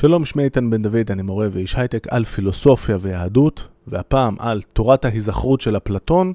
שלום, 0.00 0.24
שמי 0.24 0.44
איתן 0.44 0.70
בן 0.70 0.82
דוד, 0.82 1.10
אני 1.10 1.22
מורה 1.22 1.48
ואיש 1.52 1.74
הייטק 1.74 2.06
על 2.10 2.24
פילוסופיה 2.24 2.98
ויהדות, 3.00 3.68
והפעם 3.86 4.36
על 4.38 4.62
תורת 4.72 5.04
ההיזכרות 5.04 5.60
של 5.60 5.76
אפלטון, 5.76 6.32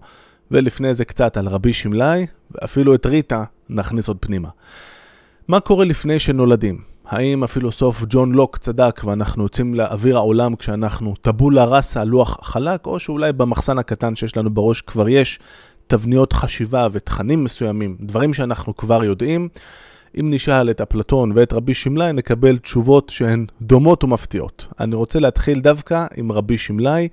ולפני 0.51 0.93
זה 0.93 1.05
קצת 1.05 1.37
על 1.37 1.47
רבי 1.47 1.73
שמלאי, 1.73 2.25
ואפילו 2.51 2.95
את 2.95 3.05
ריטה 3.05 3.43
נכניס 3.69 4.07
עוד 4.07 4.17
פנימה. 4.19 4.49
מה 5.47 5.59
קורה 5.59 5.85
לפני 5.85 6.19
שנולדים? 6.19 6.81
האם 7.05 7.43
הפילוסוף 7.43 8.03
ג'ון 8.09 8.31
לוק 8.31 8.57
צדק 8.57 9.01
ואנחנו 9.05 9.43
יוצאים 9.43 9.73
לאוויר 9.73 10.17
העולם 10.17 10.55
כשאנחנו 10.55 11.15
טבולה 11.21 11.65
ראסה, 11.65 12.03
לוח 12.03 12.39
חלק, 12.41 12.85
או 12.85 12.99
שאולי 12.99 13.33
במחסן 13.33 13.77
הקטן 13.77 14.15
שיש 14.15 14.37
לנו 14.37 14.49
בראש 14.49 14.81
כבר 14.81 15.09
יש 15.09 15.39
תבניות 15.87 16.33
חשיבה 16.33 16.87
ותכנים 16.91 17.43
מסוימים, 17.43 17.97
דברים 17.99 18.33
שאנחנו 18.33 18.77
כבר 18.77 19.03
יודעים? 19.03 19.49
אם 20.19 20.33
נשאל 20.33 20.69
את 20.69 20.81
אפלטון 20.81 21.31
ואת 21.35 21.53
רבי 21.53 21.73
שמלאי, 21.73 22.13
נקבל 22.13 22.57
תשובות 22.57 23.09
שהן 23.09 23.45
דומות 23.61 24.03
ומפתיעות. 24.03 24.67
אני 24.79 24.95
רוצה 24.95 25.19
להתחיל 25.19 25.59
דווקא 25.59 26.05
עם 26.15 26.31
רבי 26.31 26.57
שמלאי, 26.57 27.07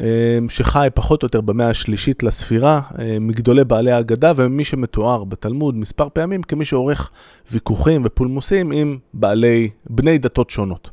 אה, 0.00 0.38
שחי 0.48 0.88
פחות 0.94 1.22
או 1.22 1.26
יותר 1.26 1.40
במאה 1.40 1.68
השלישית 1.68 2.22
לספירה, 2.22 2.80
אה, 2.98 3.16
מגדולי 3.20 3.64
בעלי 3.64 3.92
האגדה 3.92 4.32
וממי 4.36 4.64
שמתואר 4.64 5.24
בתלמוד 5.24 5.76
מספר 5.76 6.08
פעמים 6.12 6.42
כמי 6.42 6.64
שעורך 6.64 7.10
ויכוחים 7.52 8.02
ופולמוסים 8.04 8.72
עם 8.72 8.98
בעלי, 9.14 9.70
בני 9.90 10.18
דתות 10.18 10.50
שונות. 10.50 10.90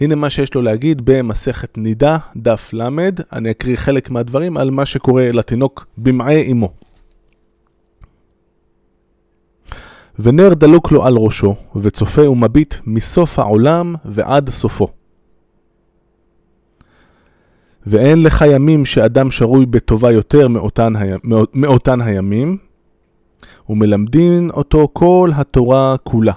הנה 0.00 0.14
מה 0.14 0.30
שיש 0.30 0.54
לו 0.54 0.62
להגיד 0.62 1.02
במסכת 1.04 1.78
נידה, 1.78 2.18
דף 2.36 2.70
ל', 2.72 2.88
אני 3.32 3.50
אקריא 3.50 3.76
חלק 3.76 4.10
מהדברים 4.10 4.56
על 4.56 4.70
מה 4.70 4.86
שקורה 4.86 5.32
לתינוק 5.32 5.86
במעי 5.98 6.52
אמו. 6.52 6.72
ונר 10.22 10.54
דלוק 10.54 10.92
לו 10.92 11.04
על 11.04 11.16
ראשו, 11.16 11.54
וצופה 11.76 12.30
ומביט 12.30 12.74
מסוף 12.86 13.38
העולם 13.38 13.94
ועד 14.04 14.50
סופו. 14.50 14.88
ואין 17.86 18.22
לך 18.22 18.44
ימים 18.52 18.84
שאדם 18.84 19.30
שרוי 19.30 19.66
בטובה 19.66 20.12
יותר 20.12 20.48
מאותן, 20.48 20.96
היה, 20.96 21.16
מאותן 21.54 22.00
הימים, 22.00 22.56
ומלמדין 23.68 24.50
אותו 24.50 24.88
כל 24.92 25.30
התורה 25.34 25.96
כולה. 26.02 26.32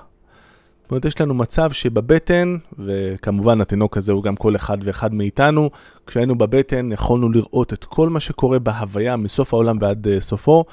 זאת 0.83 0.91
אומרת, 0.91 1.05
יש 1.05 1.21
לנו 1.21 1.33
מצב 1.33 1.71
שבבטן, 1.71 2.57
וכמובן 2.79 3.61
התינוק 3.61 3.97
הזה 3.97 4.11
הוא 4.11 4.23
גם 4.23 4.35
כל 4.35 4.55
אחד 4.55 4.77
ואחד 4.83 5.13
מאיתנו, 5.13 5.69
כשהיינו 6.07 6.35
בבטן 6.37 6.91
יכולנו 6.91 7.31
לראות 7.31 7.73
את 7.73 7.83
כל 7.83 8.09
מה 8.09 8.19
שקורה 8.19 8.59
בהוויה 8.59 9.15
מסוף 9.15 9.53
העולם 9.53 9.77
ועד 9.81 10.07
אה, 10.07 10.21
סופו, 10.21 10.65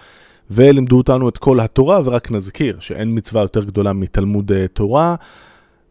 ולימדו 0.50 0.98
אותנו 0.98 1.28
את 1.28 1.38
כל 1.38 1.60
התורה, 1.60 2.00
ורק 2.04 2.30
נזכיר 2.30 2.76
שאין 2.80 3.08
מצווה 3.18 3.42
יותר 3.42 3.64
גדולה 3.64 3.92
מתלמוד 3.92 4.52
אה, 4.52 4.66
תורה, 4.68 5.14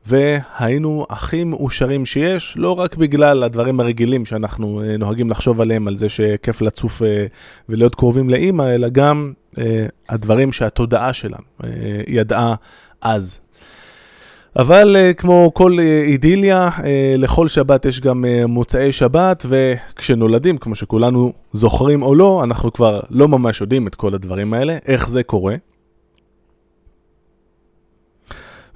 והיינו 0.05 1.05
הכי 1.09 1.43
מאושרים 1.43 2.05
שיש, 2.05 2.53
לא 2.57 2.79
רק 2.79 2.95
בגלל 2.95 3.43
הדברים 3.43 3.79
הרגילים 3.79 4.25
שאנחנו 4.25 4.81
אה, 4.81 4.97
נוהגים 4.97 5.29
לחשוב 5.29 5.61
עליהם, 5.61 5.87
על 5.87 5.97
זה 5.97 6.09
שכיף 6.09 6.61
לצוף 6.61 7.03
אה, 7.03 7.25
ולהיות 7.69 7.95
קרובים 7.95 8.29
לאימא, 8.29 8.63
אלא 8.63 8.89
גם 8.89 9.33
הדברים 10.09 10.51
שהתודעה 10.51 11.13
שלנו 11.13 11.43
ידעה 12.07 12.55
אז. 13.01 13.39
אבל 14.55 14.95
uh, 14.95 15.13
כמו 15.13 15.51
כל 15.53 15.77
uh, 15.77 15.81
אידיליה, 15.81 16.69
uh, 16.77 16.81
לכל 17.17 17.47
שבת 17.47 17.85
יש 17.85 18.01
גם 18.01 18.25
מוצאי 18.47 18.91
שבת, 18.91 19.45
וכשנולדים, 19.49 20.57
כמו 20.57 20.75
שכולנו 20.75 21.33
זוכרים 21.53 22.03
או 22.03 22.15
לא, 22.15 22.41
אנחנו 22.43 22.73
כבר 22.73 22.99
לא 23.09 23.27
ממש 23.27 23.61
יודעים 23.61 23.87
את 23.87 23.95
כל 23.95 24.13
הדברים 24.13 24.53
האלה, 24.53 24.77
איך 24.85 25.09
זה 25.09 25.23
קורה. 25.23 25.55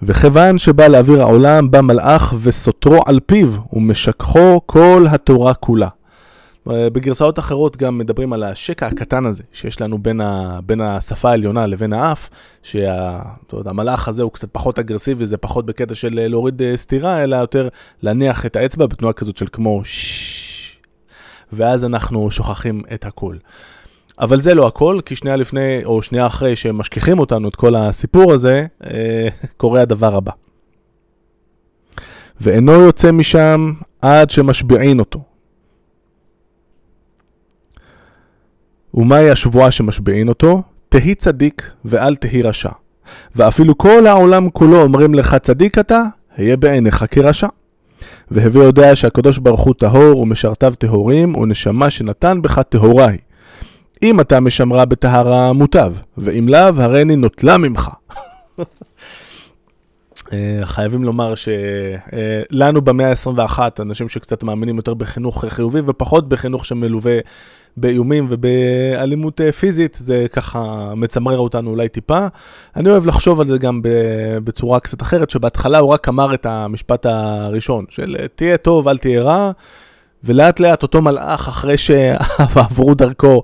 וכיוון 0.02 0.58
שבא 0.58 0.88
לאוויר 0.88 1.22
העולם, 1.22 1.72
בא 1.72 1.82
מלאך 1.82 2.34
וסותרו 2.42 3.00
על 3.06 3.20
פיו, 3.26 3.50
ומשכחו 3.74 4.62
כל 4.66 5.06
התורה 5.10 5.54
כולה. 5.54 5.88
בגרסאות 6.68 7.40
אחרות 7.40 7.78
גם 7.78 7.98
מדברים 7.98 8.34
על 8.34 8.44
השקע 8.44 8.88
הקטן 8.88 9.26
הזה 9.26 9.44
שיש 9.54 9.82
לנו 9.82 9.98
בין, 9.98 10.22
ה, 10.22 10.60
בין 10.66 10.82
השפה 10.82 11.30
העליונה 11.30 11.66
לבין 11.66 11.94
האף, 11.94 12.30
שהמלאך 12.64 14.08
הזה 14.08 14.24
הוא 14.24 14.32
קצת 14.32 14.50
פחות 14.52 14.80
אגרסיבי, 14.80 15.26
זה 15.26 15.38
פחות 15.38 15.66
בקטע 15.66 15.96
של 15.96 16.20
אה, 16.20 16.28
להוריד 16.28 16.62
אה, 16.62 16.78
סטירה, 16.78 17.24
אלא 17.24 17.36
יותר 17.36 17.68
להניח 18.02 18.46
את 18.46 18.56
האצבע 18.56 18.86
בתנועה 18.86 19.14
כזאת 19.14 19.38
של 19.38 19.48
כמו 19.52 19.82
ששש, 19.86 20.78
ואז 21.54 21.86
אנחנו 21.86 22.32
שוכחים 22.32 22.84
את 22.94 23.06
הכל. 23.06 23.36
אבל 24.20 24.40
זה 24.40 24.54
לא 24.54 24.68
הכל, 24.68 25.00
כי 25.06 25.16
שנייה 25.16 25.36
לפני, 25.36 25.86
או 25.86 26.02
שנייה 26.02 26.28
אחרי 26.28 26.56
שמשכיחים 26.56 27.20
אותנו 27.20 27.50
את 27.50 27.56
כל 27.56 27.76
הסיפור 27.76 28.34
הזה, 28.34 28.66
אה, 28.84 29.28
קורה 29.58 29.82
הדבר 29.82 30.16
הבא. 30.16 30.32
ואינו 32.42 32.72
יוצא 32.72 33.12
משם 33.12 33.74
עד 34.02 34.30
שמשביעין 34.30 35.00
אותו. 35.00 35.33
ומהי 38.94 39.30
השבועה 39.30 39.72
שמשביעין 39.72 40.30
אותו? 40.30 40.62
תהי 40.90 41.16
צדיק 41.16 41.72
ואל 41.86 42.16
תהי 42.16 42.42
רשע. 42.42 42.70
ואפילו 43.36 43.78
כל 43.78 44.08
העולם 44.08 44.50
כולו 44.50 44.82
אומרים 44.82 45.16
לך 45.16 45.36
צדיק 45.36 45.78
אתה, 45.78 46.04
היה 46.38 46.58
בעיניך 46.58 47.06
כרשע. 47.12 47.48
והווה 48.32 48.64
יודע 48.64 48.96
שהקדוש 48.96 49.38
ברוך 49.38 49.62
הוא 49.62 49.74
טהור 49.80 50.20
ומשרתיו 50.20 50.74
טהורים, 50.78 51.36
ונשמה 51.36 51.90
שנתן 51.90 52.42
בך 52.42 52.60
טהורה 52.60 53.08
היא. 53.08 53.20
אם 54.04 54.20
אתה 54.20 54.40
משמרה 54.40 54.86
בטהרה 54.86 55.54
מוטב, 55.54 55.94
ואם 56.18 56.50
לאו, 56.50 56.82
הריני 56.82 57.16
נוטלה 57.16 57.58
ממך. 57.58 57.90
אה, 60.34 60.66
חייבים 60.66 61.04
לומר 61.04 61.34
שלנו 61.36 62.82
במאה 62.82 63.10
ה-21, 63.10 63.60
אנשים 63.80 64.10
שקצת 64.10 64.44
מאמינים 64.44 64.78
יותר 64.78 64.94
בחינוך 64.94 65.46
חיובי 65.48 65.80
ופחות 65.86 66.30
בחינוך 66.30 66.66
שמלווה 66.66 67.18
באיומים 67.78 68.28
ובאלימות 68.30 69.42
אה, 69.42 69.52
פיזית, 69.52 69.98
זה 70.00 70.26
ככה 70.34 70.94
מצמרר 70.96 71.38
אותנו 71.38 71.70
אולי 71.70 71.90
טיפה. 71.90 72.28
אני 72.76 72.90
אוהב 72.90 73.06
לחשוב 73.06 73.42
על 73.42 73.48
זה 73.48 73.58
גם 73.58 73.82
בצורה 74.44 74.80
קצת 74.80 75.02
אחרת, 75.02 75.30
שבהתחלה 75.30 75.80
הוא 75.80 75.94
רק 75.94 76.10
אמר 76.10 76.34
את 76.34 76.46
המשפט 76.46 77.06
הראשון, 77.06 77.86
של 77.90 78.16
תהיה 78.36 78.58
טוב, 78.58 78.88
אל 78.88 78.98
תהיה 78.98 79.24
רע, 79.24 79.52
ולאט 80.24 80.60
לאט 80.60 80.84
אותו 80.84 81.02
מלאך, 81.02 81.48
אחרי 81.48 81.78
שעברו 81.78 82.94
דרכו 83.04 83.44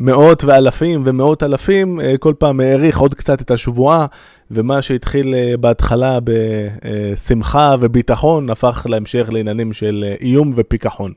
מאות 0.00 0.44
ואלפים 0.44 1.02
ומאות 1.04 1.42
אלפים, 1.42 2.00
אה, 2.00 2.14
כל 2.18 2.34
פעם 2.38 2.60
האריך 2.60 2.98
עוד 2.98 3.14
קצת 3.14 3.42
את 3.42 3.50
השבועה, 3.50 4.06
ומה 4.50 4.82
שהתחיל 4.82 5.34
אה, 5.34 5.56
בהתחלה 5.56 6.18
בשמחה 6.24 7.74
וביטחון, 7.80 8.50
הפך 8.50 8.86
בהמשך 8.88 9.28
לעניינים 9.32 9.72
של 9.72 10.14
איום 10.20 10.52
ופיכחון. 10.56 11.12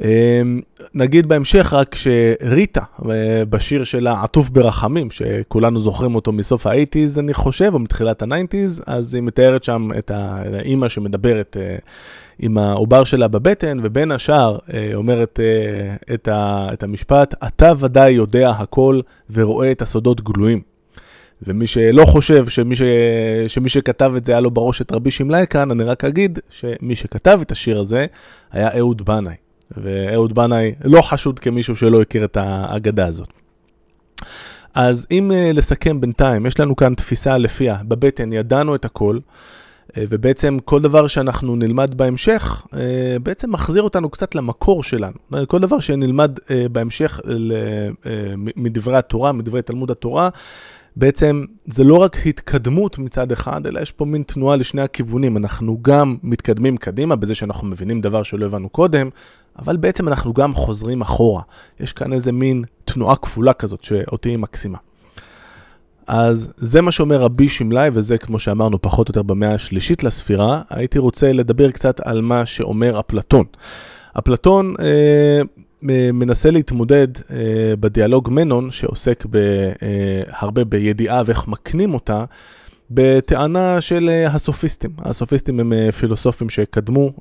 אמ, 0.00 0.60
נגיד 0.94 1.26
בהמשך 1.26 1.72
רק 1.72 1.94
שריטה, 1.94 2.80
אה, 3.10 3.44
בשיר 3.50 3.84
שלה 3.84 4.22
עטוף 4.22 4.48
ברחמים, 4.48 5.10
שכולנו 5.10 5.80
זוכרים 5.80 6.14
אותו 6.14 6.32
מסוף 6.32 6.66
האייטיז 6.66 7.18
אני 7.18 7.34
חושב, 7.34 7.70
או 7.74 7.78
מתחילת 7.78 8.22
הניינטיז, 8.22 8.82
אז 8.86 9.14
היא 9.14 9.22
מתארת 9.22 9.64
שם 9.64 9.90
את 9.98 10.10
האימא 10.10 10.88
שמדברת 10.88 11.56
אה, 11.60 11.76
עם 12.38 12.58
העובר 12.58 13.04
שלה 13.04 13.28
בבטן, 13.28 13.78
ובין 13.82 14.12
השאר 14.12 14.58
אה, 14.74 14.90
אומרת 14.94 15.40
את, 16.14 16.28
את 16.72 16.82
המשפט, 16.82 17.34
אתה 17.46 17.72
ודאי 17.78 18.10
יודע 18.10 18.50
הכל 18.50 19.00
ורואה 19.30 19.72
את 19.72 19.82
הסודות 19.82 20.20
גלויים. 20.20 20.60
ומי 21.46 21.66
שלא 21.66 22.04
חושב 22.04 22.48
שמי, 22.48 22.76
ש... 22.76 22.82
שמי 23.48 23.68
שכתב 23.68 24.12
את 24.16 24.24
זה 24.24 24.32
היה 24.32 24.40
לו 24.40 24.50
בראש 24.50 24.82
את 24.82 24.92
רבי 24.92 25.10
שמלאי 25.10 25.44
כאן, 25.50 25.70
אני 25.70 25.84
רק 25.84 26.04
אגיד 26.04 26.38
שמי 26.50 26.96
שכתב 26.96 27.38
את 27.42 27.52
השיר 27.52 27.80
הזה 27.80 28.06
היה 28.52 28.78
אהוד 28.78 29.02
בנאי. 29.02 29.34
ואהוד 29.76 30.34
בנאי 30.34 30.72
לא 30.84 31.02
חשוד 31.02 31.38
כמישהו 31.38 31.76
שלא 31.76 32.02
הכיר 32.02 32.24
את 32.24 32.36
האגדה 32.36 33.06
הזאת. 33.06 33.28
אז 34.74 35.06
אם 35.10 35.30
uh, 35.30 35.56
לסכם 35.56 36.00
בינתיים, 36.00 36.46
יש 36.46 36.60
לנו 36.60 36.76
כאן 36.76 36.94
תפיסה 36.94 37.38
לפיה 37.38 37.76
בבטן 37.84 38.32
ידענו 38.32 38.74
את 38.74 38.84
הכל, 38.84 39.18
uh, 39.18 39.92
ובעצם 39.96 40.58
כל 40.64 40.82
דבר 40.82 41.06
שאנחנו 41.06 41.56
נלמד 41.56 41.94
בהמשך, 41.94 42.66
uh, 42.66 42.76
בעצם 43.22 43.52
מחזיר 43.52 43.82
אותנו 43.82 44.10
קצת 44.10 44.34
למקור 44.34 44.84
שלנו. 44.84 45.16
כל 45.46 45.58
דבר 45.58 45.80
שנלמד 45.80 46.38
בהמשך 46.72 47.20
מדברי 48.56 48.96
התורה, 48.96 49.32
מדברי 49.32 49.62
תלמוד 49.62 49.90
התורה, 49.90 50.28
בעצם 50.96 51.44
זה 51.66 51.84
לא 51.84 51.96
רק 51.96 52.26
התקדמות 52.26 52.98
מצד 52.98 53.32
אחד, 53.32 53.66
אלא 53.66 53.80
יש 53.80 53.92
פה 53.92 54.04
מין 54.04 54.22
תנועה 54.22 54.56
לשני 54.56 54.82
הכיוונים. 54.82 55.36
אנחנו 55.36 55.78
גם 55.82 56.16
מתקדמים 56.22 56.76
קדימה 56.76 57.16
בזה 57.16 57.34
שאנחנו 57.34 57.66
מבינים 57.66 58.00
דבר 58.00 58.22
שלא 58.22 58.46
הבנו 58.46 58.68
קודם, 58.68 59.08
אבל 59.58 59.76
בעצם 59.76 60.08
אנחנו 60.08 60.32
גם 60.32 60.54
חוזרים 60.54 61.00
אחורה. 61.00 61.42
יש 61.80 61.92
כאן 61.92 62.12
איזה 62.12 62.32
מין 62.32 62.64
תנועה 62.84 63.16
כפולה 63.16 63.52
כזאת 63.52 63.84
שאותי 63.84 64.28
היא 64.28 64.38
מקסימה. 64.38 64.78
אז 66.06 66.48
זה 66.56 66.80
מה 66.80 66.92
שאומר 66.92 67.20
רבי 67.20 67.48
שמלאי, 67.48 67.90
וזה 67.92 68.18
כמו 68.18 68.38
שאמרנו 68.38 68.82
פחות 68.82 69.08
או 69.08 69.10
יותר 69.10 69.22
במאה 69.22 69.54
השלישית 69.54 70.04
לספירה. 70.04 70.62
הייתי 70.70 70.98
רוצה 70.98 71.32
לדבר 71.32 71.70
קצת 71.70 72.00
על 72.00 72.20
מה 72.20 72.46
שאומר 72.46 73.00
אפלטון. 73.00 73.44
אפלטון 74.18 74.74
אה, 74.80 75.40
מנסה 75.82 76.50
להתמודד 76.50 77.08
אה, 77.30 77.74
בדיאלוג 77.80 78.28
מנון, 78.30 78.70
שעוסק 78.70 79.26
ב, 79.30 79.36
אה, 79.36 80.22
הרבה 80.26 80.64
בידיעה 80.64 81.22
ואיך 81.26 81.48
מקנים 81.48 81.94
אותה, 81.94 82.24
בטענה 82.90 83.80
של 83.80 84.10
הסופיסטים. 84.28 84.90
הסופיסטים 84.98 85.60
הם 85.60 85.72
פילוסופים 85.90 86.50
שקדמו 86.50 87.12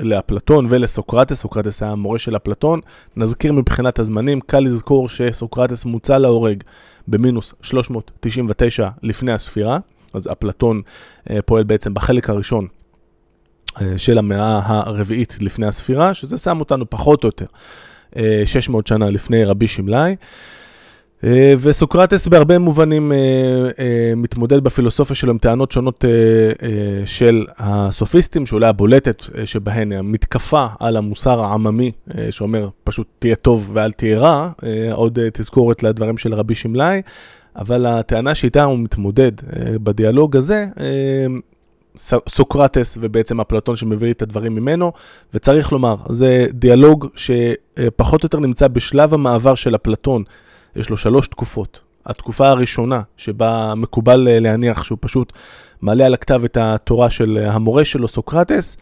לאפלטון 0.00 0.66
ולסוקרטס, 0.68 1.40
סוקרטס 1.40 1.82
היה 1.82 1.92
המורה 1.92 2.18
של 2.18 2.36
אפלטון. 2.36 2.80
נזכיר 3.16 3.52
מבחינת 3.52 3.98
הזמנים, 3.98 4.40
קל 4.40 4.60
לזכור 4.60 5.08
שסוקרטס 5.08 5.84
מוצא 5.84 6.18
להורג 6.18 6.62
במינוס 7.08 7.54
399 7.62 8.88
לפני 9.02 9.32
הספירה, 9.32 9.78
אז 10.14 10.28
אפלטון 10.32 10.82
אה, 11.30 11.42
פועל 11.42 11.64
בעצם 11.64 11.94
בחלק 11.94 12.30
הראשון 12.30 12.64
אה, 12.64 12.77
של 13.96 14.18
המאה 14.18 14.60
הרביעית 14.64 15.36
לפני 15.40 15.66
הספירה, 15.66 16.14
שזה 16.14 16.38
שם 16.38 16.60
אותנו 16.60 16.90
פחות 16.90 17.24
או 17.24 17.28
יותר 17.28 17.46
600 18.44 18.84
אה, 18.84 18.88
שנה 18.88 19.10
לפני 19.10 19.44
רבי 19.44 19.66
שמלאי. 19.66 20.16
אה, 21.24 21.54
וסוקרטס 21.60 22.26
בהרבה 22.26 22.58
מובנים 22.58 23.12
אה, 23.12 23.16
אה, 23.78 24.12
מתמודד 24.16 24.64
בפילוסופיה 24.64 25.16
שלו 25.16 25.32
עם 25.32 25.38
טענות 25.38 25.72
שונות 25.72 26.04
של 27.04 27.46
הסופיסטים, 27.58 28.46
שאולי 28.46 28.66
הבולטת 28.66 29.22
שבהן 29.44 29.92
המתקפה 29.92 30.66
על 30.80 30.96
המוסר 30.96 31.40
העממי, 31.40 31.92
שאומר 32.30 32.68
פשוט 32.84 33.06
תהיה 33.18 33.36
טוב 33.36 33.70
ואל 33.72 33.92
תהיה 33.92 34.18
רע, 34.18 34.50
עוד 34.92 35.18
תזכורת 35.32 35.82
לדברים 35.82 36.18
של 36.18 36.34
רבי 36.34 36.54
שמלאי, 36.54 37.02
אבל 37.56 37.86
הטענה 37.86 38.34
שאיתה 38.34 38.64
הוא 38.64 38.78
מתמודד 38.78 39.32
בדיאלוג 39.82 40.36
הזה, 40.36 40.66
סוקרטס 42.28 42.98
ובעצם 43.00 43.40
אפלטון 43.40 43.76
שמביא 43.76 44.12
את 44.12 44.22
הדברים 44.22 44.54
ממנו, 44.54 44.92
וצריך 45.34 45.72
לומר, 45.72 45.96
זה 46.08 46.46
דיאלוג 46.52 47.06
שפחות 47.14 48.22
או 48.22 48.26
יותר 48.26 48.40
נמצא 48.40 48.68
בשלב 48.68 49.14
המעבר 49.14 49.54
של 49.54 49.74
אפלטון. 49.74 50.22
יש 50.76 50.90
לו 50.90 50.96
שלוש 50.96 51.28
תקופות. 51.28 51.80
התקופה 52.08 52.48
הראשונה, 52.48 53.00
שבה 53.16 53.72
מקובל 53.76 54.28
אה, 54.28 54.40
להניח 54.40 54.84
שהוא 54.84 54.98
פשוט 55.00 55.32
מעלה 55.82 56.06
על 56.06 56.14
הכתב 56.14 56.44
את 56.44 56.56
התורה 56.56 57.10
של 57.10 57.38
אה, 57.40 57.52
המורה 57.52 57.84
שלו, 57.84 58.08
סוקרטס, 58.08 58.76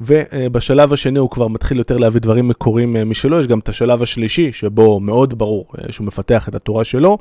ובשלב 0.00 0.92
השני 0.92 1.18
הוא 1.18 1.30
כבר 1.30 1.48
מתחיל 1.48 1.78
יותר 1.78 1.96
להביא 1.96 2.20
דברים 2.20 2.48
מקוריים 2.48 2.96
אה, 2.96 3.04
משלו, 3.04 3.40
יש 3.40 3.46
גם 3.46 3.58
את 3.58 3.68
השלב 3.68 4.02
השלישי, 4.02 4.52
שבו 4.52 5.00
מאוד 5.00 5.38
ברור 5.38 5.66
שהוא 5.90 6.06
מפתח 6.06 6.48
את 6.48 6.54
התורה 6.54 6.84
שלו. 6.84 7.18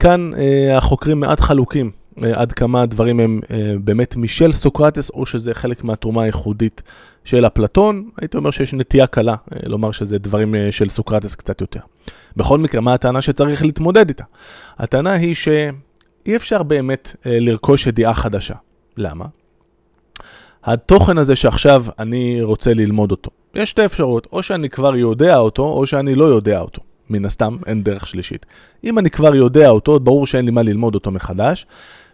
כאן 0.00 0.30
החוקרים 0.76 1.20
מעט 1.20 1.40
חלוקים 1.40 1.90
עד 2.34 2.52
כמה 2.52 2.82
הדברים 2.82 3.20
הם 3.20 3.40
באמת 3.84 4.16
משל 4.16 4.52
סוקרטס, 4.52 5.10
או 5.10 5.26
שזה 5.26 5.54
חלק 5.54 5.84
מהתרומה 5.84 6.22
הייחודית 6.22 6.82
של 7.24 7.46
אפלטון. 7.46 8.08
הייתי 8.20 8.36
אומר 8.36 8.50
שיש 8.50 8.74
נטייה 8.74 9.06
קלה 9.06 9.34
לומר 9.66 9.92
שזה 9.92 10.18
דברים 10.18 10.54
של 10.70 10.88
סוקרטס 10.88 11.34
קצת 11.34 11.60
יותר. 11.60 11.80
בכל 12.36 12.58
מקרה, 12.58 12.80
מה 12.80 12.94
הטענה 12.94 13.22
שצריך 13.22 13.64
להתמודד 13.64 14.08
איתה? 14.08 14.24
הטענה 14.78 15.12
היא 15.12 15.34
שאי 15.34 16.36
אפשר 16.36 16.62
באמת 16.62 17.16
אה, 17.26 17.38
לרכוש 17.40 17.86
ידיעה 17.86 18.14
חדשה. 18.14 18.54
למה? 18.96 19.24
התוכן 20.64 21.18
הזה 21.18 21.36
שעכשיו 21.36 21.84
אני 21.98 22.42
רוצה 22.42 22.74
ללמוד 22.74 23.10
אותו, 23.10 23.30
יש 23.54 23.70
שתי 23.70 23.84
אפשרויות, 23.84 24.26
או 24.32 24.42
שאני 24.42 24.68
כבר 24.68 24.96
יודע 24.96 25.38
אותו, 25.38 25.62
או 25.62 25.86
שאני 25.86 26.14
לא 26.14 26.24
יודע 26.24 26.60
אותו. 26.60 26.82
מן 27.10 27.24
הסתם, 27.24 27.56
אין 27.66 27.82
דרך 27.82 28.08
שלישית. 28.08 28.46
אם 28.84 28.98
אני 28.98 29.10
כבר 29.10 29.34
יודע 29.34 29.68
אותו, 29.68 30.00
ברור 30.00 30.26
שאין 30.26 30.44
לי 30.44 30.50
מה 30.50 30.62
ללמוד 30.62 30.94
אותו 30.94 31.10
מחדש, 31.10 31.66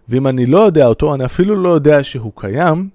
ואם 0.08 0.26
אני 0.26 0.46
לא 0.46 0.58
יודע 0.58 0.86
אותו, 0.86 1.14
אני 1.14 1.24
אפילו 1.24 1.62
לא 1.62 1.68
יודע 1.68 2.04
שהוא 2.04 2.32
קיים, 2.34 2.88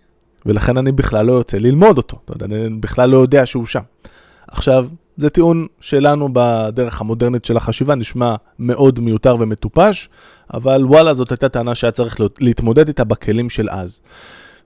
ולכן 0.45 0.77
אני 0.77 0.91
בכלל 0.91 1.25
לא 1.25 1.33
יוצא 1.33 1.57
ללמוד 1.57 1.97
אותו. 1.97 2.17
אתה 2.25 2.33
יודע, 2.33 2.45
אני 2.45 2.77
בכלל 2.79 3.09
לא 3.09 3.17
יודע 3.17 3.45
שהוא 3.45 3.65
שם. 3.65 3.81
עכשיו, 4.47 4.87
זה 5.17 5.29
טיעון 5.29 5.67
שלנו 5.81 6.29
בדרך 6.33 7.01
המודרנית 7.01 7.45
של 7.45 7.57
החשיבה, 7.57 7.95
נשמע 7.95 8.35
מאוד 8.59 8.99
מיותר 8.99 9.35
ומטופש, 9.39 10.09
אבל 10.53 10.85
וואלה, 10.85 11.13
זאת 11.13 11.31
הייתה 11.31 11.49
טענה 11.49 11.75
שהיה 11.75 11.91
צריך 11.91 12.19
להתמודד 12.39 12.87
איתה 12.87 13.03
בכלים 13.03 13.49
של 13.49 13.69
אז. 13.69 13.99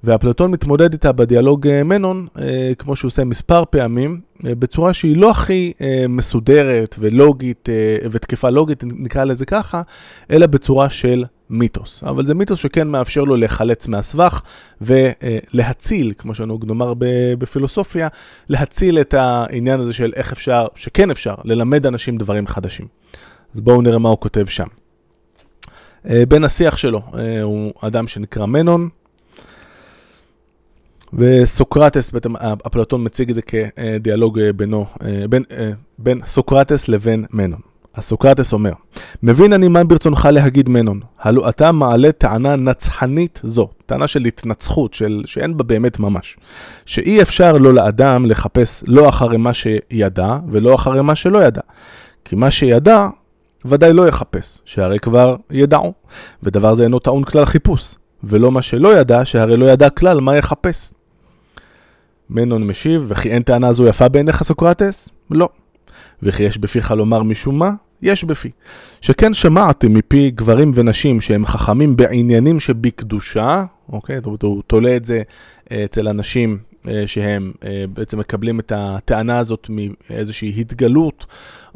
ואפלטון 0.04 0.52
מתמודד 0.52 0.94
איתה 0.94 1.12
בדיאלוג 1.12 1.68
אה, 1.68 1.84
מנון, 1.84 2.28
אה, 2.40 2.72
כמו 2.78 2.96
שהוא 2.96 3.10
עושה 3.10 3.24
מספר 3.24 3.64
פעמים, 3.70 4.22
אה, 4.46 4.56
בצורה 4.56 4.94
שהיא 4.94 5.18
לא 5.18 5.32
הכי 5.32 5.74
מסודרת 6.10 6.96
ולוגית 7.00 7.70
ותקפה 8.12 8.50
לוגית, 8.50 8.84
נקרא 8.84 9.24
לזה 9.24 9.46
ככה, 9.46 9.82
אלא 10.32 10.48
בצורה 10.48 10.90
של 10.90 11.26
מיתוס. 11.50 12.04
אבל 12.04 12.26
זה 12.26 12.34
מיתוס 12.34 12.60
שכן 12.60 12.88
מאפשר 12.88 13.24
לו 13.24 13.36
להיחלץ 13.36 13.88
מהסבך 13.88 14.42
ולהציל, 14.82 16.14
כמו 16.18 16.36
שנהוג 16.36 16.66
נאמר 16.66 16.94
בפילוסופיה, 17.40 18.08
להציל 18.50 19.00
את 19.00 19.14
העניין 19.14 19.80
הזה 19.80 19.94
של 19.94 20.14
איך 20.16 20.32
אפשר, 20.32 20.68
שכן 20.76 21.12
אפשר, 21.12 21.36
ללמד 21.44 21.86
אנשים 21.86 22.18
דברים 22.18 22.48
חדשים. 22.48 22.88
אז 23.54 23.62
בואו 23.62 23.82
נראה 23.82 24.00
מה 24.00 24.10
הוא 24.10 24.18
כותב 24.20 24.46
שם. 24.46 24.68
בן 26.04 26.44
השיח 26.44 26.78
שלו 26.78 27.02
הוא 27.44 27.74
אדם 27.82 28.08
שנקרא 28.08 28.46
מנון. 28.46 28.90
וסוקרטס, 31.14 32.12
בעצם 32.12 32.36
אפלטון 32.68 33.04
מציג 33.04 33.30
את 33.30 33.36
זה 33.36 33.42
כדיאלוג 33.42 34.40
אה, 34.40 34.54
בינו, 34.54 34.86
אה, 35.02 35.28
בין, 35.30 35.44
אה, 35.52 35.72
בין 35.98 36.22
סוקרטס 36.26 36.88
לבין 36.88 37.26
מנון. 37.32 37.75
אז 37.96 38.04
סוקרטס 38.04 38.54
אומר, 38.54 38.72
מבין 39.24 39.54
אני 39.54 39.68
מה 39.68 39.84
ברצונך 39.84 40.30
להגיד 40.32 40.70
מנון, 40.70 41.00
הלא 41.20 41.50
אתה 41.50 41.72
מעלה 41.72 42.12
טענה 42.12 42.56
נצחנית 42.56 43.42
זו, 43.44 43.70
טענה 43.86 44.08
של 44.08 44.26
התנצחות, 44.26 44.94
של, 44.94 45.24
שאין 45.26 45.58
בה 45.58 45.64
באמת 45.64 46.00
ממש, 46.00 46.38
שאי 46.86 47.22
אפשר 47.22 47.54
לא 47.54 47.74
לאדם 47.74 48.26
לחפש 48.26 48.84
לא 48.88 49.10
אחרי 49.10 49.38
מה 49.38 49.54
שידע 49.54 50.38
ולא 50.50 50.76
אחרי 50.76 51.02
מה 51.02 51.16
שלא 51.16 51.44
ידע, 51.44 51.62
כי 52.26 52.36
מה 52.36 52.52
שידע 52.52 53.08
ודאי 53.66 53.94
לא 53.94 54.08
יחפש, 54.08 54.58
שהרי 54.66 55.00
כבר 55.00 55.36
ידעו, 55.52 55.94
ודבר 56.44 56.74
זה 56.74 56.84
אינו 56.84 57.00
טעון 57.00 57.24
כלל 57.24 57.46
חיפוש, 57.46 57.96
ולא 58.24 58.52
מה 58.52 58.62
שלא 58.62 58.98
ידע, 58.98 59.26
שהרי 59.26 59.58
לא 59.58 59.66
ידע 59.66 59.90
כלל 59.90 60.20
מה 60.20 60.38
יחפש. 60.38 60.92
מנון 62.30 62.64
משיב, 62.64 63.06
וכי 63.08 63.30
אין 63.32 63.44
טענה 63.44 63.74
זו 63.74 63.88
יפה 63.88 64.10
בעיניך 64.10 64.44
סוקרטס? 64.44 65.10
לא. 65.32 65.50
וכי 66.24 66.44
יש 66.44 66.58
בפיך 66.58 66.92
לומר 66.92 67.24
משום 67.24 67.60
מה? 67.60 67.72
יש 68.02 68.24
בפי. 68.24 68.50
שכן 69.02 69.34
שמעתם 69.34 69.94
מפי 69.94 70.32
גברים 70.32 70.72
ונשים 70.74 71.22
שהם 71.22 71.46
חכמים 71.46 71.96
בעניינים 71.96 72.60
שבקדושה, 72.60 73.66
אוקיי? 73.90 74.20
אומרת, 74.26 74.42
הוא 74.42 74.64
תולה 74.68 74.96
את 74.96 75.06
זה 75.06 75.22
אה, 75.72 75.86
אצל 75.86 76.08
אנשים 76.08 76.58
אה, 76.88 77.04
שהם 77.08 77.52
אה, 77.64 77.86
בעצם 77.94 78.20
מקבלים 78.20 78.60
את 78.60 78.72
הטענה 78.76 79.40
הזאת 79.40 79.68
מאיזושהי 79.70 80.54
התגלות, 80.62 81.26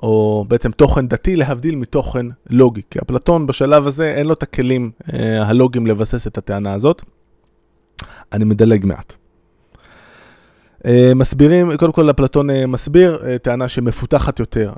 או 0.03 0.45
בעצם 0.47 0.71
תוכן 0.71 1.07
דתי, 1.07 1.35
להבדיל 1.35 1.75
מתוכן 1.75 2.25
לוגי. 2.49 2.81
כי 2.89 2.99
אפלטון 2.99 3.47
בשלב 3.47 3.87
הזה 3.87 4.13
אין 4.15 4.25
לו 4.25 4.33
את 4.33 4.43
הכלים 4.43 4.91
הלוגיים 5.41 5.87
לבסס 5.87 6.27
את 6.27 6.37
הטענה 6.37 6.73
הזאת. 6.73 7.01
אני 8.33 8.45
מדלג 8.45 8.85
מעט. 8.85 9.18
אה, 10.85 11.11
מסבירים, 11.15 11.77
קודם 11.77 11.91
כל 11.91 12.09
אפלטון 12.09 12.49
אה, 12.49 12.65
מסביר 12.67 13.19
אה, 13.25 13.37
טענה 13.37 13.67
שמפותחת 13.67 14.39
יותר 14.39 14.73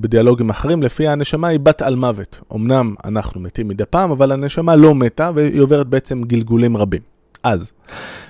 בדיאלוגים 0.00 0.50
אחרים, 0.50 0.82
לפי 0.82 1.08
הנשמה 1.08 1.48
היא 1.48 1.60
בת 1.60 1.82
על 1.82 1.96
מוות. 1.96 2.40
אמנם 2.54 2.94
אנחנו 3.04 3.40
מתים 3.40 3.68
מדי 3.68 3.84
פעם, 3.90 4.10
אבל 4.10 4.32
הנשמה 4.32 4.76
לא 4.76 4.94
מתה 4.94 5.30
והיא 5.34 5.60
עוברת 5.60 5.86
בעצם 5.86 6.22
גלגולים 6.22 6.76
רבים. 6.76 7.00
אז, 7.42 7.72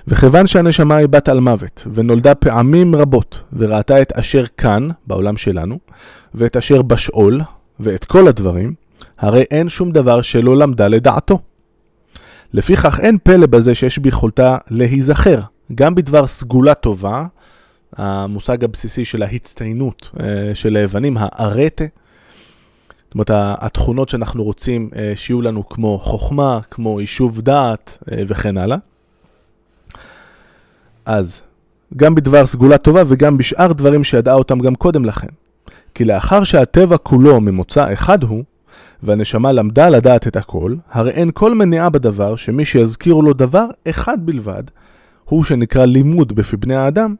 וכיוון 0.07 0.47
שהנשמה 0.47 0.95
היא 0.95 1.07
בת 1.07 1.29
על 1.29 1.39
מוות, 1.39 1.87
ונולדה 1.93 2.35
פעמים 2.35 2.95
רבות, 2.95 3.39
וראתה 3.53 4.01
את 4.01 4.11
אשר 4.11 4.43
כאן, 4.57 4.89
בעולם 5.07 5.37
שלנו, 5.37 5.79
ואת 6.35 6.57
אשר 6.57 6.81
בשאול, 6.81 7.41
ואת 7.79 8.05
כל 8.05 8.27
הדברים, 8.27 8.73
הרי 9.19 9.43
אין 9.51 9.69
שום 9.69 9.91
דבר 9.91 10.21
שלא 10.21 10.57
למדה 10.57 10.87
לדעתו. 10.87 11.39
לפיכך 12.53 12.99
אין 12.99 13.17
פלא 13.23 13.45
בזה 13.45 13.75
שיש 13.75 13.97
ביכולתה 13.97 14.57
להיזכר 14.69 15.39
גם 15.75 15.95
בדבר 15.95 16.27
סגולה 16.27 16.73
טובה, 16.73 17.25
המושג 17.97 18.63
הבסיסי 18.63 19.05
של 19.05 19.23
ההצטיינות 19.23 20.09
אה, 20.19 20.51
של 20.53 20.75
היוונים, 20.75 21.17
הארטה, 21.19 21.85
זאת 23.11 23.13
אומרת, 23.13 23.29
התכונות 23.33 24.09
שאנחנו 24.09 24.43
רוצים 24.43 24.89
אה, 24.95 25.13
שיהיו 25.15 25.41
לנו 25.41 25.69
כמו 25.69 25.99
חוכמה, 25.99 26.59
כמו 26.71 27.01
יישוב 27.01 27.41
דעת 27.41 27.97
אה, 28.11 28.23
וכן 28.27 28.57
הלאה. 28.57 28.77
אז, 31.05 31.41
גם 31.97 32.15
בדבר 32.15 32.47
סגולה 32.47 32.77
טובה 32.77 33.03
וגם 33.07 33.37
בשאר 33.37 33.73
דברים 33.73 34.03
שידעה 34.03 34.35
אותם 34.35 34.59
גם 34.59 34.75
קודם 34.75 35.05
לכן. 35.05 35.27
כי 35.95 36.05
לאחר 36.05 36.43
שהטבע 36.43 36.97
כולו 36.97 37.41
ממוצא 37.41 37.93
אחד 37.93 38.23
הוא, 38.23 38.43
והנשמה 39.03 39.51
למדה 39.51 39.89
לדעת 39.89 40.27
את 40.27 40.35
הכל, 40.35 40.75
הרי 40.91 41.11
אין 41.11 41.31
כל 41.33 41.55
מניעה 41.55 41.89
בדבר 41.89 42.35
שמי 42.35 42.65
שיזכירו 42.65 43.21
לו 43.21 43.33
דבר 43.33 43.65
אחד 43.89 44.17
בלבד, 44.25 44.63
הוא 45.31 45.43
שנקרא 45.43 45.85
לימוד 45.85 46.33
בפי 46.33 46.57
בני 46.57 46.75
האדם, 46.75 47.15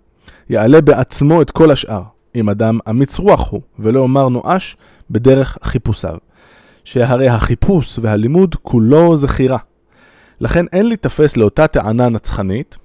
יעלה 0.49 0.81
בעצמו 0.81 1.41
את 1.41 1.51
כל 1.51 1.71
השאר, 1.71 2.01
אם 2.35 2.49
אדם 2.49 2.79
אמיץ 2.89 3.19
רוח 3.19 3.51
הוא, 3.51 3.61
ולא 3.79 3.99
אומר 3.99 4.29
נואש 4.29 4.77
בדרך 5.11 5.57
חיפושיו. 5.63 6.17
שהרי 6.83 7.29
החיפוש 7.29 7.99
והלימוד 8.01 8.55
כולו 8.61 9.17
זכירה. 9.17 9.57
לכן 10.41 10.65
אין 10.73 10.87
להיתפס 10.87 11.37
לאותה 11.37 11.67
טענה 11.67 12.09
נצחנית, 12.09 12.77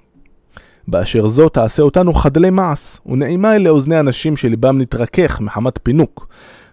באשר 0.88 1.26
זו 1.26 1.49
תעשה 1.49 1.83
אותנו 1.83 2.14
חדלי 2.14 2.50
מעש, 2.50 2.97
ונעימה 3.06 3.50
היא 3.50 3.64
לאוזני 3.64 4.00
אנשים 4.00 4.37
שליבם 4.37 4.78
נתרכך 4.78 5.40
מחמת 5.40 5.78
פינוק. 5.83 6.28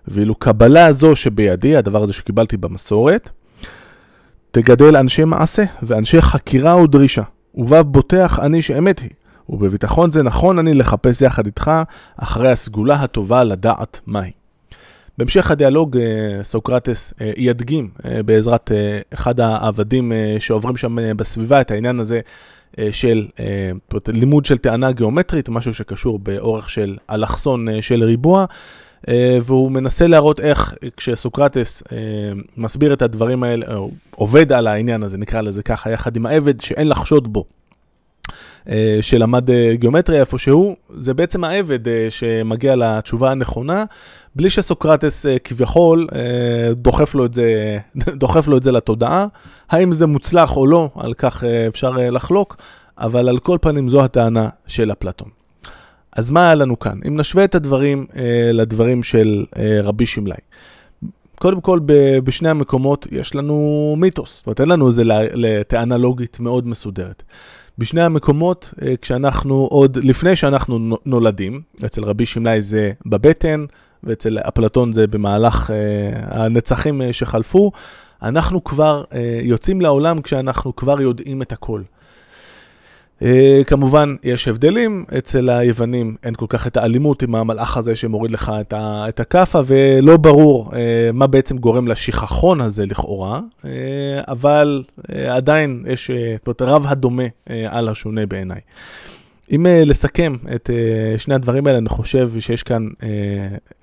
ואילו 0.07 0.36
קבלה 0.36 0.93
זו 0.93 1.15
שבידי, 1.15 1.75
הדבר 1.75 2.03
הזה 2.03 2.13
שקיבלתי 2.13 2.57
במסורת, 2.57 3.29
תגדל 4.51 4.98
אנשי 4.98 5.24
מעשה 5.24 5.63
ואנשי 5.83 6.22
חקירה 6.22 6.77
ודרישה, 6.77 7.24
ובה 7.55 7.83
בוטח 7.83 8.39
אני 8.39 8.62
שאמת 8.62 9.00
היא, 9.00 9.10
ובביטחון 9.50 10.12
זה 10.12 10.24
נכון 10.24 10.60
אני 10.60 10.74
לחפש 10.74 11.22
יחד 11.22 11.45
איתך 11.45 11.72
אחרי 12.17 12.51
הסגולה 12.51 12.95
הטובה 12.95 13.43
לדעת 13.43 14.00
מהי. 14.05 14.31
בהמשך 15.17 15.51
הדיאלוג 15.51 15.98
אה, 15.98 16.43
סוקרטס 16.43 17.13
אה, 17.22 17.31
ידגים 17.38 17.89
אה, 18.05 18.24
בעזרת 18.24 18.72
אחד 19.13 19.39
העבדים 19.39 20.12
שעוברים 20.39 20.77
שם 20.77 20.98
בסביבה 21.17 21.62
את 21.62 21.72
העניין 21.72 22.00
הזה 22.00 22.19
של 22.91 23.27
לימוד 24.07 24.45
של 24.45 24.57
טענה 24.57 24.91
גיאומטרית, 24.91 25.50
משהו 25.50 25.74
שקשור 25.74 26.19
באורך 26.19 26.69
של 26.69 26.98
אלכסון 27.10 27.81
של 27.81 28.03
ריבוע, 28.03 28.45
והוא 29.43 29.72
מנסה 29.72 30.07
להראות 30.07 30.39
איך 30.39 30.75
כשסוקרטס 30.98 31.83
מסביר 32.57 32.93
את 32.93 33.01
הדברים 33.01 33.43
האלה, 33.43 33.75
או 33.75 33.91
עובד 34.15 34.51
על 34.51 34.67
העניין 34.67 35.03
הזה, 35.03 35.17
נקרא 35.17 35.41
לזה 35.41 35.63
ככה, 35.63 35.91
יחד 35.91 36.15
עם 36.15 36.25
העבד, 36.25 36.62
שאין 36.62 36.88
לחשוד 36.88 37.33
בו. 37.33 37.45
שלמד 39.01 39.50
גיאומטריה 39.74 40.19
איפשהו, 40.19 40.75
זה 40.98 41.13
בעצם 41.13 41.43
העבד 41.43 42.10
שמגיע 42.10 42.75
לתשובה 42.75 43.31
הנכונה, 43.31 43.86
בלי 44.36 44.50
שסוקרטס 44.50 45.25
אה, 45.25 45.39
כביכול 45.39 46.07
אה, 46.15 46.74
דוחף 46.74 47.15
לו, 47.15 47.25
את 47.25 47.33
זה, 47.33 47.77
דוחף 48.22 48.48
לו 48.48 48.57
את 48.57 48.63
זה 48.63 48.72
לתודעה. 48.72 49.27
האם 49.69 49.91
זה 49.91 50.07
מוצלח 50.07 50.57
או 50.57 50.67
לא, 50.67 50.89
על 50.95 51.13
כך 51.13 51.43
אה, 51.43 51.67
אפשר 51.67 51.91
לחלוק, 51.91 52.57
אבל 52.98 53.29
על 53.29 53.39
כל 53.39 53.57
פנים 53.62 53.89
זו 53.89 54.03
הטענה 54.03 54.50
של 54.67 54.91
אפלטון. 54.91 55.42
אז 56.15 56.32
מה 56.32 56.46
היה 56.46 56.55
לנו 56.55 56.79
כאן? 56.79 57.00
אם 57.08 57.20
נשווה 57.20 57.43
את 57.43 57.55
הדברים 57.55 58.05
לדברים 58.53 59.03
של 59.03 59.46
רבי 59.84 60.05
שמלאי. 60.05 60.38
קודם 61.36 61.62
כל, 61.62 61.79
בשני 62.24 62.50
המקומות 62.50 63.08
יש 63.12 63.36
לנו 63.36 63.96
מיתוס, 63.98 64.38
זאת 64.38 64.46
אומרת, 64.48 64.62
אין 64.62 64.70
לנו 64.70 64.88
איזה 64.88 65.03
טענה 65.67 65.98
לוגית 65.98 66.39
מאוד 66.39 66.67
מסודרת. 66.67 67.24
בשני 67.77 68.01
המקומות, 68.01 68.74
כשאנחנו 69.01 69.67
עוד 69.72 69.98
לפני 70.01 70.36
שאנחנו 70.36 70.98
נולדים, 71.05 71.62
אצל 71.86 72.03
רבי 72.03 72.25
שמלאי 72.25 72.62
זה 72.62 72.91
בבטן, 73.05 73.65
ואצל 74.03 74.38
אפלטון 74.38 74.93
זה 74.93 75.08
במהלך 75.08 75.70
uh, 75.70 75.74
הנצחים 76.22 77.01
uh, 77.01 77.03
שחלפו, 77.12 77.72
אנחנו 78.22 78.63
כבר 78.63 79.03
uh, 79.10 79.15
יוצאים 79.41 79.82
לעולם 79.82 80.22
כשאנחנו 80.22 80.75
כבר 80.75 81.01
יודעים 81.01 81.41
את 81.41 81.51
הכל. 81.51 81.82
Uh, 83.20 83.25
כמובן, 83.67 84.15
יש 84.24 84.48
הבדלים, 84.48 85.05
אצל 85.17 85.50
היוונים 85.50 86.15
אין 86.24 86.36
כל 86.36 86.46
כך 86.50 86.67
את 86.67 86.77
האלימות 86.77 87.24
עם 87.24 87.36
המלאך 87.36 87.77
הזה 87.77 87.96
שמוריד 87.96 88.32
לך 88.32 88.51
את, 88.62 88.74
ה, 88.74 89.05
את 89.10 89.20
הכאפה, 89.20 89.60
ולא 89.65 90.17
ברור 90.17 90.72
uh, 90.72 90.75
מה 91.13 91.27
בעצם 91.27 91.58
גורם 91.58 91.88
לשכחון 91.88 92.62
הזה 92.62 92.86
לכאורה, 92.86 93.39
uh, 93.39 93.65
אבל 94.27 94.84
uh, 95.00 95.03
עדיין 95.29 95.84
יש, 95.88 96.12
זאת 96.38 96.48
אומרת, 96.48 96.62
רב 96.62 96.86
הדומה 96.88 97.24
uh, 97.24 97.51
על 97.70 97.89
השונה 97.89 98.25
בעיניי. 98.25 98.60
אם 99.51 99.65
לסכם 99.86 100.36
את 100.55 100.70
שני 101.17 101.36
הדברים 101.36 101.67
האלה, 101.67 101.77
אני 101.77 101.89
חושב 101.89 102.32
שיש 102.39 102.63
כאן, 102.63 102.88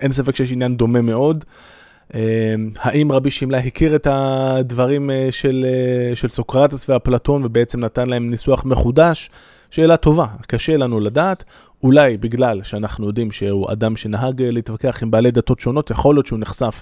אין 0.01 0.11
ספק 0.11 0.35
שיש 0.35 0.51
עניין 0.51 0.77
דומה 0.77 1.01
מאוד. 1.01 1.45
Uh, 2.11 2.13
האם 2.79 3.11
רבי 3.11 3.31
שמלה 3.31 3.57
הכיר 3.57 3.95
את 3.95 4.07
הדברים 4.09 5.09
uh, 5.09 5.31
של, 5.31 5.65
uh, 6.13 6.15
של 6.15 6.29
סוקרטס 6.29 6.89
ואפלטון 6.89 7.45
ובעצם 7.45 7.79
נתן 7.79 8.09
להם 8.09 8.29
ניסוח 8.29 8.65
מחודש? 8.65 9.29
שאלה 9.69 9.97
טובה, 9.97 10.25
קשה 10.47 10.77
לנו 10.77 10.99
לדעת. 10.99 11.43
אולי 11.83 12.17
בגלל 12.17 12.63
שאנחנו 12.63 13.07
יודעים 13.07 13.31
שהוא 13.31 13.71
אדם 13.71 13.95
שנהג 13.95 14.41
להתווכח 14.41 15.03
עם 15.03 15.11
בעלי 15.11 15.31
דתות 15.31 15.59
שונות, 15.59 15.91
יכול 15.91 16.15
להיות 16.15 16.25
שהוא 16.25 16.39
נחשף 16.39 16.81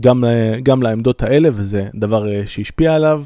גם, 0.00 0.24
גם 0.62 0.82
לעמדות 0.82 1.22
האלה, 1.22 1.48
וזה 1.52 1.88
דבר 1.94 2.26
שהשפיע 2.46 2.94
עליו. 2.94 3.24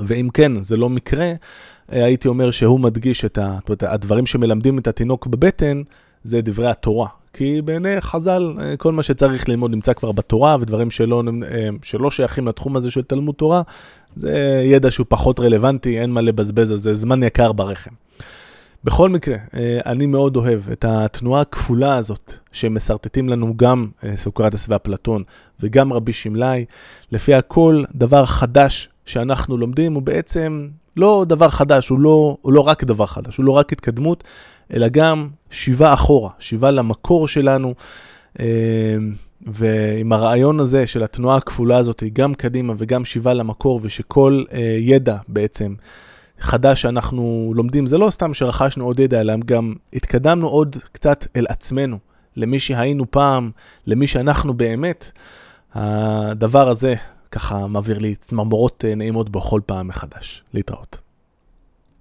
ואם 0.00 0.28
כן, 0.34 0.60
זה 0.60 0.76
לא 0.76 0.88
מקרה, 0.88 1.32
הייתי 1.88 2.28
אומר 2.28 2.50
שהוא 2.50 2.80
מדגיש 2.80 3.24
את 3.24 3.38
הדברים 3.82 4.26
שמלמדים 4.26 4.78
את 4.78 4.86
התינוק 4.86 5.26
בבטן, 5.26 5.82
זה 6.24 6.40
דברי 6.40 6.70
התורה. 6.70 7.08
כי 7.32 7.62
בעיני 7.62 8.00
חז"ל, 8.00 8.54
כל 8.78 8.92
מה 8.92 9.02
שצריך 9.02 9.48
ללמוד 9.48 9.70
נמצא 9.70 9.92
כבר 9.92 10.12
בתורה, 10.12 10.56
ודברים 10.60 10.90
שלא, 10.90 11.22
שלא 11.82 12.10
שייכים 12.10 12.48
לתחום 12.48 12.76
הזה 12.76 12.90
של 12.90 13.02
תלמוד 13.02 13.34
תורה, 13.34 13.62
זה 14.16 14.62
ידע 14.64 14.90
שהוא 14.90 15.06
פחות 15.08 15.40
רלוונטי, 15.40 16.00
אין 16.00 16.10
מה 16.10 16.20
לבזבז 16.20 16.70
על 16.70 16.76
זה, 16.76 16.94
זמן 16.94 17.22
יקר 17.22 17.52
ברחם. 17.52 17.90
בכל 18.84 19.10
מקרה, 19.10 19.36
אני 19.86 20.06
מאוד 20.06 20.36
אוהב 20.36 20.60
את 20.72 20.84
התנועה 20.88 21.40
הכפולה 21.40 21.96
הזאת, 21.96 22.32
שמסרטטים 22.52 23.28
לנו 23.28 23.56
גם 23.56 23.86
סוקרטס 24.16 24.66
ואפלטון 24.68 25.22
וגם 25.60 25.92
רבי 25.92 26.12
שמלאי, 26.12 26.64
לפיה 27.12 27.42
כל 27.42 27.84
דבר 27.94 28.26
חדש 28.26 28.88
שאנחנו 29.04 29.56
לומדים 29.56 29.94
הוא 29.94 30.02
בעצם 30.02 30.68
לא 30.96 31.24
דבר 31.28 31.48
חדש, 31.48 31.88
הוא 31.88 31.98
לא, 31.98 32.36
הוא 32.42 32.52
לא 32.52 32.60
רק 32.60 32.84
דבר 32.84 33.06
חדש, 33.06 33.36
הוא 33.36 33.44
לא 33.44 33.52
רק 33.52 33.72
התקדמות, 33.72 34.24
אלא 34.72 34.88
גם 34.88 35.28
שיבה 35.50 35.94
אחורה, 35.94 36.30
שיבה 36.38 36.70
למקור 36.70 37.28
שלנו. 37.28 37.74
אה, 38.40 38.96
ועם 39.46 40.12
הרעיון 40.12 40.60
הזה 40.60 40.86
של 40.86 41.02
התנועה 41.02 41.36
הכפולה 41.36 41.76
הזאת, 41.76 42.02
גם 42.12 42.34
קדימה 42.34 42.74
וגם 42.78 43.04
שיבה 43.04 43.34
למקור, 43.34 43.80
ושכל 43.82 44.44
אה, 44.52 44.76
ידע 44.80 45.16
בעצם 45.28 45.74
חדש 46.40 46.82
שאנחנו 46.82 47.52
לומדים, 47.56 47.86
זה 47.86 47.98
לא 47.98 48.10
סתם 48.10 48.34
שרכשנו 48.34 48.84
עוד 48.84 49.00
ידע, 49.00 49.20
אלא 49.20 49.34
גם 49.46 49.74
התקדמנו 49.92 50.48
עוד 50.48 50.76
קצת 50.92 51.26
אל 51.36 51.46
עצמנו, 51.48 51.98
למי 52.36 52.60
שהיינו 52.60 53.10
פעם, 53.10 53.50
למי 53.86 54.06
שאנחנו 54.06 54.54
באמת. 54.54 55.12
הדבר 55.74 56.68
הזה 56.68 56.94
ככה 57.32 57.66
מעביר 57.66 57.98
לי 57.98 58.14
צמרמורות 58.14 58.84
אה, 58.84 58.94
נעימות 58.94 59.30
בכל 59.30 59.60
פעם 59.66 59.88
מחדש. 59.88 60.42
להתראות. 60.54 61.01